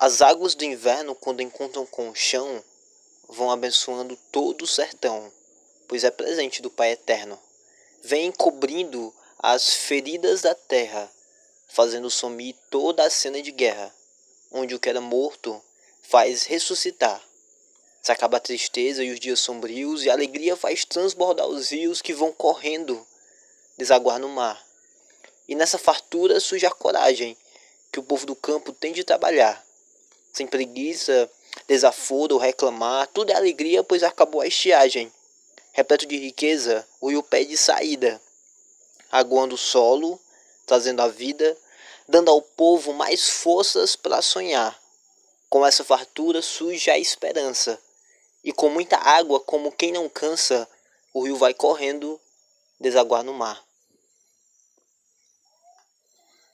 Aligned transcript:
As 0.00 0.22
águas 0.22 0.54
do 0.54 0.64
inverno, 0.64 1.12
quando 1.12 1.42
encontram 1.42 1.84
com 1.84 2.08
o 2.08 2.14
chão, 2.14 2.62
vão 3.28 3.50
abençoando 3.50 4.16
todo 4.30 4.62
o 4.62 4.66
sertão, 4.66 5.32
pois 5.88 6.04
é 6.04 6.10
presente 6.12 6.62
do 6.62 6.70
Pai 6.70 6.92
Eterno. 6.92 7.36
Vem 8.04 8.30
cobrindo 8.30 9.12
as 9.40 9.74
feridas 9.74 10.40
da 10.40 10.54
terra, 10.54 11.10
fazendo 11.66 12.08
sumir 12.08 12.54
toda 12.70 13.02
a 13.02 13.10
cena 13.10 13.42
de 13.42 13.50
guerra, 13.50 13.92
onde 14.52 14.72
o 14.72 14.78
que 14.78 14.88
era 14.88 15.00
morto 15.00 15.60
faz 16.00 16.44
ressuscitar. 16.44 17.20
Se 18.00 18.12
acaba 18.12 18.36
a 18.36 18.40
tristeza 18.40 19.02
e 19.02 19.10
os 19.10 19.18
dias 19.18 19.40
sombrios, 19.40 20.04
e 20.04 20.10
a 20.10 20.12
alegria 20.12 20.54
faz 20.54 20.84
transbordar 20.84 21.48
os 21.48 21.70
rios 21.70 22.00
que 22.00 22.14
vão 22.14 22.30
correndo, 22.30 23.04
desaguar 23.76 24.20
no 24.20 24.28
mar. 24.28 24.64
E 25.48 25.56
nessa 25.56 25.76
fartura 25.76 26.38
surge 26.38 26.66
a 26.66 26.70
coragem 26.70 27.36
que 27.90 27.98
o 27.98 28.04
povo 28.04 28.24
do 28.24 28.36
campo 28.36 28.72
tem 28.72 28.92
de 28.92 29.02
trabalhar 29.02 29.66
sem 30.38 30.46
preguiça, 30.46 31.28
desaforo 31.66 32.38
reclamar, 32.38 33.08
tudo 33.08 33.32
é 33.32 33.34
alegria, 33.34 33.82
pois 33.82 34.04
acabou 34.04 34.40
a 34.40 34.46
estiagem. 34.46 35.12
Repleto 35.72 36.06
de 36.06 36.16
riqueza, 36.16 36.86
o 37.00 37.10
rio 37.10 37.22
pede 37.22 37.56
saída, 37.56 38.20
aguando 39.10 39.56
o 39.56 39.58
solo, 39.58 40.20
trazendo 40.64 41.02
a 41.02 41.08
vida, 41.08 41.56
dando 42.08 42.30
ao 42.30 42.40
povo 42.40 42.92
mais 42.92 43.28
forças 43.28 43.96
para 43.96 44.22
sonhar. 44.22 44.80
Com 45.50 45.66
essa 45.66 45.82
fartura 45.82 46.40
surge 46.40 46.88
a 46.90 46.98
esperança, 46.98 47.80
e 48.44 48.52
com 48.52 48.68
muita 48.68 48.96
água, 48.96 49.40
como 49.40 49.72
quem 49.72 49.90
não 49.90 50.08
cansa, 50.08 50.68
o 51.12 51.24
rio 51.24 51.36
vai 51.36 51.52
correndo, 51.52 52.20
desaguar 52.78 53.24
no 53.24 53.34
mar. 53.34 53.67